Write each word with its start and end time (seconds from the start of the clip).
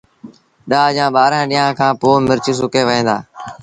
ڏآه 0.69 0.89
جآݩ 0.95 1.13
ٻآهرآݩ 1.15 1.49
ڏيݩهآݩ 1.49 1.77
کآݩ 1.79 1.97
پو 1.99 2.09
مرچ 2.27 2.45
سُڪي 2.59 2.81
وهيݩ 2.87 3.05
دآ 3.07 3.17